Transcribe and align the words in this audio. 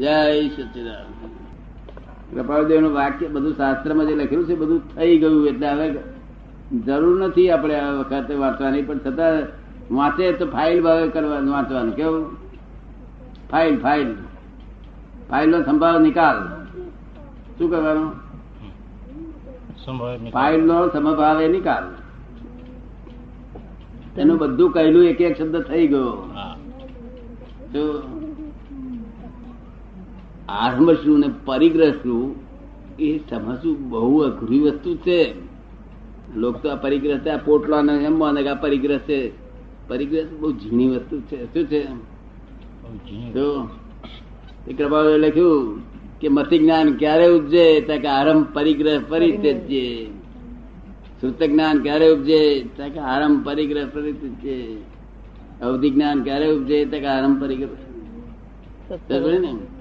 જય 0.00 0.48
સચિદાન 0.48 1.28
કૃપાળદેવનું 2.34 2.92
વાક્ય 2.92 3.28
બધું 3.28 3.56
શાસ્ત્રમાં 3.56 4.06
જે 4.06 4.14
લખેલું 4.14 4.46
છે 4.46 4.54
બધું 4.54 4.94
થઈ 4.94 5.18
ગયું 5.18 5.46
એટલે 5.46 5.68
હવે 5.68 5.94
જરૂર 6.86 7.26
નથી 7.26 7.50
આપણે 7.50 7.74
આ 7.74 7.92
વખતે 7.92 8.34
વાંચવાની 8.34 8.82
પણ 8.82 8.98
છતાં 8.98 9.66
વાંચે 9.94 10.32
તો 10.32 10.46
ફાઇલ 10.46 10.82
ભાવે 10.82 11.08
કરવાનું 11.08 11.52
વાંચવાનું. 11.52 11.96
કેવું? 11.96 12.36
File 13.50 13.78
file. 13.78 14.14
ફાઇલ 15.30 15.50
નો 15.50 15.62
સંભાવ 15.62 16.00
નિકાલ. 16.00 16.48
શું 17.58 17.70
કરવાનું? 17.70 18.12
સંભાવે 19.84 20.30
ફાઇલ 20.30 20.64
નો 20.64 20.88
સમભાવે 20.88 21.48
નિકાલ. 21.48 21.84
તેનું 24.16 24.38
બધું 24.38 24.70
કહેલું 24.70 25.04
એક 25.04 25.20
એક 25.20 25.38
શબ્દ 25.38 25.56
થઈ 25.56 25.86
ગયો. 25.86 26.30
હા. 26.34 26.56
તો 27.72 28.02
આરંભ 30.48 30.90
શું 30.90 31.20
ને 31.20 31.30
પરિગ્રહ 31.44 31.90
શું 31.90 32.34
એ 32.98 33.18
સમજવું 33.18 33.90
બહુ 33.90 34.18
અઘરી 34.18 34.58
વસ્તુ 34.58 34.96
છે. 34.96 35.34
લોક 36.36 36.56
તો 36.56 36.68
આ 36.68 36.74
પરિગ્રહ 36.74 37.18
છે 37.18 37.28
આ 37.28 37.36
પોટલાને 37.36 37.92
એમ 37.92 38.18
માને 38.18 38.42
કે 38.42 38.48
આ 38.48 38.54
પરિગ્રહ 38.54 38.98
છે. 38.98 39.32
પરિગ્રહ 39.88 40.26
બહુ 40.40 40.52
ઝીણી 40.52 40.88
વસ્તુ 40.88 41.20
છે. 41.20 41.54
શું 41.54 41.64
છે? 41.66 41.82
તો 43.32 43.68
એ 44.68 44.72
કૃપાએ 44.72 45.18
લખ્યું 45.18 45.80
કે 46.20 46.28
મતિ 46.28 46.58
જ્ઞાન 46.58 46.92
ક્યારે 46.92 47.28
ઉપજે? 47.28 47.80
ત્યાં 47.80 48.00
કે 48.00 48.08
આરંભ 48.08 48.46
પરિગ્રહ 48.52 49.00
પરિત્યજ્ય 49.08 50.04
શ્રુત 51.20 51.42
જ્ઞાન 51.42 51.82
ક્યારે 51.82 52.12
ઉપજે? 52.12 52.66
ત્યાં 52.76 52.90
કે 52.90 52.98
આરંભ 52.98 53.44
પરિગ્રહ 53.44 53.86
પરિત્યજ્ય 53.94 54.76
અવધિ 55.64 55.90
જ્ઞાન 55.90 56.22
ક્યારે 56.22 56.50
ઉપજે? 56.50 56.84
ત્યાં 56.84 57.02
કે 57.02 57.08
આરંભ 57.08 57.40
પરિગ્રહ. 57.40 57.68
ને? 59.38 59.75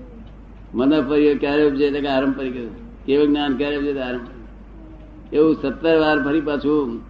મને 0.76 1.02
ફરી 1.02 1.38
ક્યારે 1.38 1.70
ઉપજે 1.70 1.86
એટલે 1.86 2.02
કે 2.02 2.08
આરંભ 2.08 2.38
પરિગ્રહ 2.38 2.70
કેવું 3.06 3.28
જ્ઞાન? 3.28 3.58
ક્યારે 3.58 3.78
ઉપજે 3.78 4.00
આરંભ? 4.00 4.28
એવું 5.34 5.56
સત્તર 5.56 6.00
વાર 6.00 6.24
ફરી 6.24 6.42
પાછું 6.42 7.02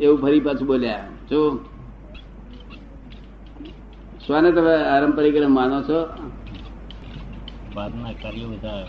એવું 0.00 0.18
ફરી 0.18 0.40
પાછું 0.40 0.66
બોલ્યા. 0.66 1.04
શું 1.28 1.60
સ્વાને 4.26 4.52
તમે 4.52 4.74
આરંભ 4.74 5.16
પરિક્રમ 5.16 5.54
માનો 5.54 5.82
છો? 5.82 6.00
બહારના 7.74 8.12
કાર્યો 8.22 8.48
બધા? 8.48 8.84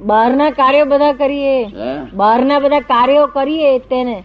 બહારના 0.00 0.50
કાર્યો 0.50 0.84
બધા 0.84 1.12
કરીએ. 1.12 1.64
બહારના 2.12 2.58
બધા 2.58 2.80
કાર્યો 2.80 3.26
કરીએ 3.26 3.78
તેને. 3.78 4.24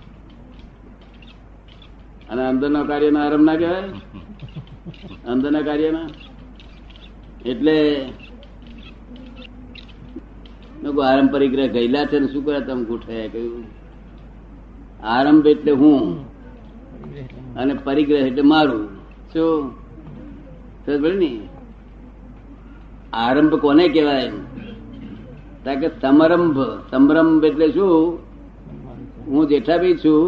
અને 2.30 2.48
અંદરના 2.48 2.84
કાર્યનો 2.84 3.20
આરંભ 3.20 3.46
ના 3.46 3.56
કહેવાય? 3.56 3.84
અંદરના 5.32 5.62
કાર્યના? 5.62 6.08
એટલે 7.46 8.06
લોકો 10.86 11.02
આરંભ 11.02 11.32
ગયેલા 11.68 12.06
છે 12.06 12.20
શું 12.34 12.46
કર્યા 12.46 12.60
તમે 12.60 12.84
ગોઠવાયા? 12.84 13.28
કહ્યું, 13.28 13.64
આરંભ 15.04 15.48
એટલે 15.48 15.72
હું 15.72 16.26
અને 17.56 17.74
પરિગ્રહ 17.74 18.18
એટલે 18.18 18.42
મારું. 18.42 18.88
શું? 19.34 19.72
ને, 21.18 21.32
આરંભ 23.14 23.56
કોને 23.56 23.88
કહેવાય? 23.88 24.30
કારણ 25.64 25.80
કે, 25.80 25.88
સમરંભ. 25.88 26.60
સમરંભ 26.92 27.46
એટલે 27.46 27.68
શું? 27.72 28.20
હું 29.28 29.48
જેઠાભાઈ 29.48 29.94
છું. 30.06 30.20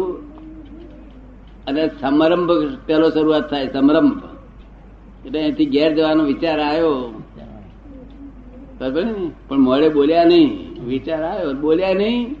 અને 1.66 1.88
સમરંભ 2.00 2.50
પેલો 2.86 3.10
શરૂઆત 3.10 3.50
થાય, 3.50 3.66
સમરંભ. 3.72 4.22
એટલે 5.26 5.40
અહીંથી 5.42 5.66
ઘેર 5.66 5.94
જવાનો 5.94 6.24
વિચાર 6.24 6.60
આવ્યો. 6.60 7.22
બરાબર 8.78 9.04
ને 9.04 9.30
પણ 9.48 9.58
મોડે 9.58 9.88
બોલ્યા 9.88 10.24
નહીં. 10.24 10.74
વિચાર 10.84 11.22
આવ્યો 11.22 11.52
બોલ્યા 11.52 11.94
નહીં. 11.94 12.36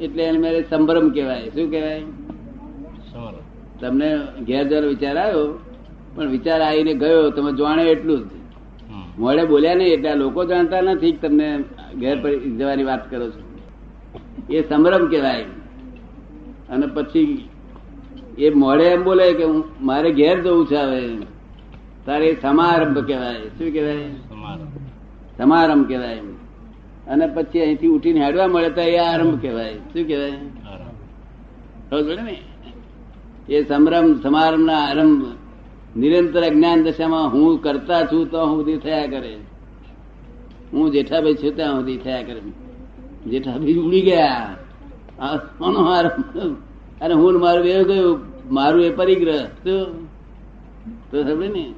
એટલે 0.00 0.22
એને 0.22 0.38
મારે 0.38 0.62
સંભ્રમ 0.62 1.10
કહેવાય. 1.10 1.48
શું 1.48 1.70
કહેવાય? 1.70 2.00
તમને 3.80 4.18
ઘેર 4.46 4.86
વિચાર 4.86 5.16
આવ્યો 5.16 5.58
પણ 6.14 6.28
વિચાર 6.28 6.60
આવીને 6.60 6.94
ગયો 6.94 7.30
તમે 7.30 7.52
જાણે 7.52 7.82
એટલું 7.82 8.18
જ. 8.18 8.30
મોડે 9.18 9.44
બોલ્યા 9.44 9.74
નહીં 9.74 9.88
એટલે 9.88 10.14
લોકો 10.14 10.44
જાણતા 10.44 10.80
નથી 10.80 11.12
તમને 11.12 11.64
ઘેર 12.00 12.22
પર 12.22 12.38
જવાની 12.38 12.84
વાત 12.84 13.10
કરો 13.10 13.30
છો. 13.30 13.58
એ 14.50 14.62
સંભ્રમ 14.62 15.06
કહેવાય. 15.06 15.42
અને 16.70 16.86
પછી 16.86 17.48
એ 18.38 18.50
મોડે 18.50 18.84
એમ 18.84 19.04
બોલે 19.04 19.32
કે 19.32 19.44
હું 19.44 19.64
મારે 19.80 20.10
ઘેર 20.12 20.42
જવું 20.42 20.66
છે 20.66 20.76
હવે. 20.76 21.16
તારે 22.06 22.26
એ 22.26 22.40
સમારંભ 22.40 22.98
કહેવાય. 22.98 23.34
શું 23.34 23.72
કહેવાય? 23.72 24.04
સમારંભ 25.38 25.88
કહેવાય 25.88 26.20
અને 27.08 27.26
પછી 27.26 27.60
અહીંથી 27.60 27.86
ઉઠીને 27.86 28.24
હેડવા 28.24 28.46
મળે 28.46 28.70
તો 28.70 28.80
એ 28.80 28.96
આરંભ 28.96 29.42
કહેવાય. 29.42 29.74
શું 29.74 30.06
કહેવાય. 30.06 30.30
ને? 32.22 32.42
એ 33.48 33.64
સમરમ 33.64 34.20
સમારંભ 34.20 34.66
ના 34.66 34.78
આરંભ 34.78 35.26
નિરંતર 35.96 36.42
અજ્ઞાન 36.42 36.82
દશામાં 36.82 37.32
હું 37.32 37.62
કરતા 37.62 38.04
છું 38.04 38.30
તો 38.30 38.46
હું 38.46 38.56
સુધી 38.56 38.76
થયા 38.76 39.06
કરે. 39.06 39.36
હું 40.72 40.90
જેઠાભાઈ 40.90 41.34
છું 41.34 41.56
ત્યાં 41.56 41.74
સુધી 41.74 41.96
થયા 41.96 42.22
કરે. 42.22 42.40
જેઠાભાઈ 43.26 43.74
ઉડી 43.74 44.00
ગયા. 44.00 44.56
આ 45.20 45.36
કોનો 45.36 45.80
આરંભ. 45.80 46.56
અને 47.00 47.14
હું 47.14 47.40
મારું 47.40 47.66
એવું 47.66 47.86
ગયું 47.86 48.20
મારું 48.54 48.84
એ 48.84 48.90
પરિગ્રહ. 48.90 49.44
શું? 49.44 50.06
તો 51.10 51.22
સમજે 51.22 51.48
ને? 51.48 51.74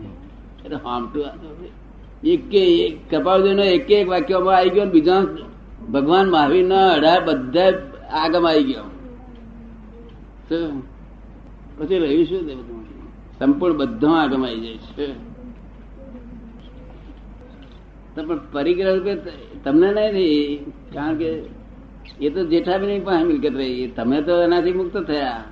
એટલે 0.65 0.77
હામટું 0.77 1.27
આ 1.27 1.31
તો 1.31 1.69
એક 2.25 2.55
એક 2.55 3.15
કપાળદેવ 3.15 3.53
નો 3.53 3.63
એક 3.63 3.91
એક 3.91 4.09
વાક્યમાં 4.09 4.57
આવી 4.57 4.71
ગયો 4.71 4.85
બીજા 4.85 5.21
ભગવાન 5.93 6.31
મહાવીર 6.31 6.65
ના 6.65 6.89
અઢાર 6.89 7.25
બધા 7.25 7.73
આગમ 8.13 8.49
આવી 8.49 8.65
ગયો. 8.65 8.83
પછી 11.79 11.99
રહ્યું 11.99 12.25
શું 12.25 12.49
સંપૂર્ણ 13.39 13.77
બધો 13.77 14.11
આગમ 14.11 14.47
આવી 14.47 14.61
જાય 14.61 14.77
છે. 14.77 15.13
પણ 18.15 18.41
પરિગ્રહ 18.53 18.97
રૂપે 18.97 19.15
તમને 19.65 19.93
નહીં 19.93 20.65
કારણ 20.93 21.17
કે 21.17 21.43
એ 22.21 22.31
તો 22.31 22.47
જેઠાબી 22.47 22.99
પાસે 22.99 23.25
મિલકત 23.25 23.57
રહી 23.57 23.87
તમે 23.87 24.23
તો 24.23 24.43
એનાથી 24.43 24.73
મુક્ત 24.73 24.97
થયા. 24.97 25.45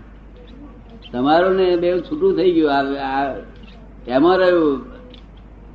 તમારું 1.12 1.56
ને 1.56 1.76
બે 1.76 2.00
છૂટું 2.00 2.36
થઈ 2.36 2.52
ગયું. 2.52 2.72
આ, 2.72 3.34
એમાં 4.08 4.38
રહ્યું 4.38 4.97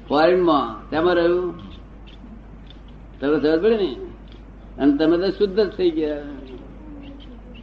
ફોરેનમાં 0.09 0.89
તેમાં 0.89 1.15
રહ્યું? 1.15 1.53
તમે 3.19 3.39
સમજ 3.39 3.61
પડે 3.61 3.77
ને? 3.77 3.95
અને 4.77 4.97
તમે 4.97 5.17
તો 5.17 5.29
શુદ્ધ 5.29 5.59
જ 5.59 5.69
થઈ 5.69 5.89
ગયા. 5.89 6.21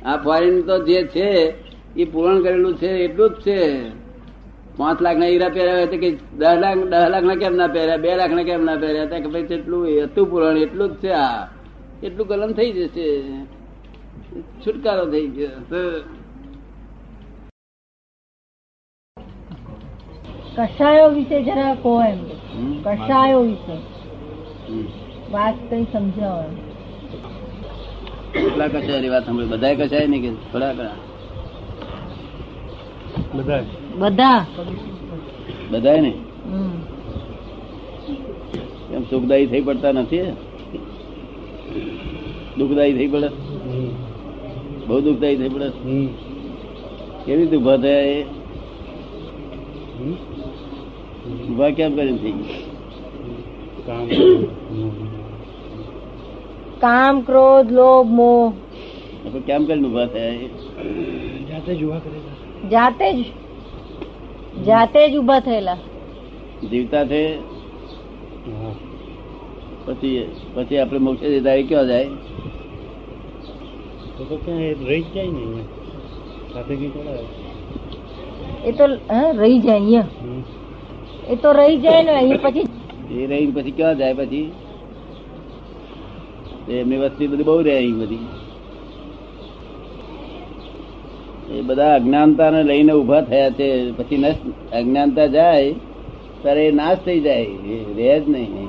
આ 0.05 0.17
ફોરેન 0.17 0.62
તો 0.62 0.78
જે 0.78 1.03
છે, 1.03 1.55
એ 1.97 2.05
પૂરણ 2.05 2.43
કરેલું 2.43 2.77
છે, 2.77 2.87
એટલું 2.87 3.31
જ 3.31 3.33
છે. 3.33 3.89
પાંચ 4.77 5.03
લાખ 5.03 5.17
ના 5.17 5.27
હીરા 5.27 5.49
પહેર્યા 5.49 5.75
હોય 5.75 5.87
તો 5.87 5.97
કે 5.97 6.11
દસ 6.11 6.56
લાખ 6.61 6.78
દસ 6.78 7.09
લાખ 7.11 7.23
ના 7.23 7.34
કેમ 7.34 7.56
ના 7.56 7.67
પહેર્યા? 7.67 7.97
બે 7.97 8.17
લાખ 8.17 8.31
ના 8.31 8.43
કેમ 8.43 8.65
ના 8.65 8.77
પહેર્યા? 8.77 9.05
કે 9.05 9.27
ભાઈ 9.27 9.43
તેટલું 9.43 10.03
હતું 10.03 10.31
પૂરણ, 10.31 10.57
એટલું 10.57 10.89
જ 10.89 10.95
છે 10.95 11.11
આ. 11.11 11.47
એટલું 12.03 12.28
કલમ 12.28 12.53
થઈ 12.53 12.72
જશે. 12.72 13.22
છુટકારો 14.41 15.07
થઈ 15.07 15.27
ગયો. 15.27 15.49
કષાયો 20.56 21.11
વિશે 21.16 21.38
જરા 21.47 21.75
કહો 21.83 21.93
એમ. 22.03 22.21
કષાયો 22.84 23.43
વિશે. 23.50 23.77
વાત 25.33 25.56
કઈ 25.71 25.84
સમજાવો 25.93 26.44
કેટલા 28.33 28.69
કસાય 28.75 29.10
વાત 29.12 29.25
સાંભળી? 29.27 29.50
બધા 29.53 29.75
કસાય 29.81 30.06
નહીં 30.06 30.22
કે 30.25 30.31
થોડા 30.53 30.72
ઘણા? 30.78 30.99
બધા. 34.00 34.41
બધા 35.72 35.97
ને? 36.05 36.12
એમ 38.95 39.03
સુખદાયી 39.10 39.51
થઈ 39.53 39.65
પડતા 39.69 39.92
નથી 39.92 40.22
દુઃખદાયી 42.59 42.97
થઈ 42.98 43.10
પડે? 43.15 43.28
બહુ 44.86 44.97
દુઃખદાયી 45.07 45.39
થઈ 45.41 45.53
પડે? 45.54 45.69
કેવી 47.24 47.41
રીતે 47.41 47.57
ઊભા 47.57 47.78
થયા 47.84 48.04
એ? 48.15 48.19
ઊભા 51.30 51.71
કેમ 51.72 51.92
કરી 51.94 52.16
થઈ 52.18 52.34
કામ 56.80 57.16
ક્રોધ 57.24 57.71
લોભ 57.72 58.10
મોહ 58.12 58.53
કેમ 59.47 59.62
કરીને 59.66 59.86
ઊભા 59.86 60.09
થયા 60.09 60.34
એ 60.36 60.47
જાતે 62.71 63.06
જ 63.10 63.21
જાતે 64.65 64.98
જ 65.04 65.15
ઊભા 65.16 65.41
થયેલા 65.42 65.78
જીવતા 66.65 67.04
છે 67.06 67.22
પછી 69.86 70.16
પછી 70.54 70.78
આપણે 70.78 71.00
મોક્ષ 71.00 71.22
જતા 71.34 71.56
એ 71.56 71.65
ક્યાં 71.65 71.88
જાય 71.88 72.09
એ 78.62 78.72
તો 78.72 78.86
હા, 79.09 79.33
રહી 79.34 79.60
જાય 79.60 79.76
અહીંયા 79.76 80.59
એ 81.30 81.34
તો 81.34 81.53
રહી 81.53 81.77
જાય 81.77 82.03
ને 82.03 82.10
અહીં 82.10 82.42
પછી 82.42 82.66
એ 83.22 83.27
રહી 83.27 83.47
પછી 83.47 83.71
ક્યાં 83.71 83.98
જાય 83.98 84.15
પછી? 84.15 84.53
એમની 86.68 86.97
વસ્તી 86.97 87.27
બધી 87.27 87.42
બહુ 87.42 87.62
રહે 87.62 87.77
અહીં 87.77 87.98
બધી. 87.98 88.18
એ 91.50 91.60
બધા 91.60 91.94
અજ્ઞાનતાને 91.94 92.62
લઈને 92.62 92.92
ઊભા 92.92 93.21
થયા 93.21 93.50
છે. 93.50 93.92
પછી 93.92 94.16
નષ્ટ 94.16 94.74
અજ્ઞાનતા 94.74 95.27
જાય 95.27 95.72
ત્યારે 96.42 96.66
એ 96.66 96.71
નાશ 96.71 96.98
થઈ 96.98 97.21
જાય. 97.21 97.42
એ 97.42 97.94
રહે 97.97 98.21
જ 98.21 98.28
નહીં. 98.28 98.68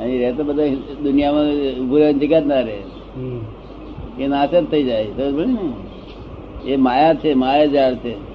અહીં 0.00 0.20
રહે 0.20 0.32
તો 0.32 0.44
બધા 0.44 0.66
દુનિયામાં 1.02 1.46
ઉભું 1.80 1.98
રહેવાની 1.98 2.18
જગ્યા 2.18 2.40
જ 2.40 2.46
ના 2.46 2.60
રહે. 2.60 2.78
એ 4.24 4.26
નાશ 4.26 4.50
જ 4.50 4.64
થઈ 4.64 4.82
જાય. 4.82 5.06
ને? 5.06 6.70
એ 6.70 6.76
માયા 6.76 7.14
છે 7.14 7.34
માયા 7.34 7.66
જાળ 7.66 7.94
છે. 7.94 8.33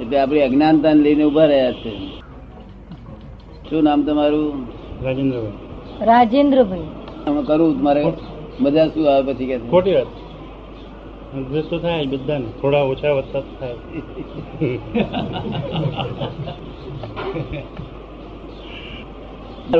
એટલે 0.00 0.18
આપણી 0.18 0.40
અજ્ઞાનતા 0.40 0.92
લઈને 0.92 1.24
ઊભા 1.24 1.44
રહ્યા 1.44 1.72
છે. 1.72 1.92
શું 3.70 3.82
નામ 3.82 4.02
તમારું? 4.02 4.66
રાજેન્દ્રભાઈ. 5.04 5.52
રાજેન્દ્રભાઈ. 6.06 6.82
આમાં 7.26 7.44
કરું 7.44 7.82
મારે. 7.82 8.04
બધા 8.60 8.86
શું 8.88 9.10
આવે 9.14 9.32
પછી 9.32 9.46
કે 9.46 9.58
ખોટી 9.58 9.94
વાત. 9.94 10.06
તો 11.70 11.78
થાય 11.78 12.06
બધાને. 12.06 12.44
થોડા 12.62 12.80
ઓછા 12.82 13.12
વધતા 13.12 13.40
થાય. 13.40 13.74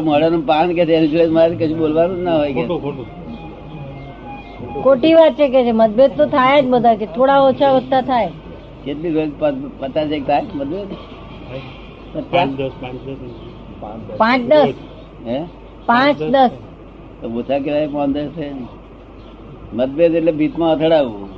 મોડાનું 0.01 0.47
પાન 0.47 0.75
કે 0.75 0.87
છે 0.87 0.93
એની 0.93 1.09
જોડે 1.09 1.27
મારે 1.27 1.55
કશું 1.55 1.79
બોલવાનું 1.79 2.23
ના 2.23 2.37
હોય 2.37 2.53
કે? 2.53 2.67
ખોટું 4.83 5.15
વાત 5.15 5.33
છે 5.35 5.49
કે 5.49 5.65
છે? 5.65 5.73
મતભેદ 5.73 6.11
તો 6.17 6.27
થાય 6.27 6.63
જ 6.63 6.69
બધા 6.69 6.95
કે 6.95 7.07
થોડા 7.07 7.39
ઓછા 7.41 7.73
વધતા 7.73 8.01
થાય. 8.01 8.31
કેટલી 8.85 9.15
રોજ 9.17 9.31
પચાસ 9.81 10.11
એક 10.13 10.25
થાય? 10.27 10.45
બધું 10.59 10.89
પાંચ 12.31 12.51
દસ 12.59 12.73
પાંચ 12.81 12.99
દસ 13.05 13.19
પાંચ 14.19 14.43
દસ. 14.51 14.77
હે? 15.27 15.39
પાંચ 15.89 16.19
દસ. 16.29 16.53
તો 17.21 17.27
ઓછા 17.39 17.61
કહેવાય 17.65 17.89
પંદર 17.89 18.27
છે 18.37 18.47
મતભેદ 19.73 20.13
એટલે 20.15 20.33
ભીતમાં 20.33 20.71
અથડાવવું 20.75 21.31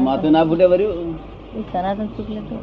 માથું 0.00 0.30
ના 0.32 0.44
ફૂટે 0.44 0.66
ભર્યું 0.72 1.08
સનાતન 1.66 2.08
શુક્લ 2.16 2.36
તો 2.48 2.56